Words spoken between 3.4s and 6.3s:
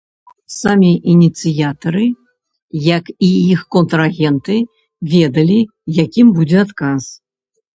іх контрагенты, ведалі, якім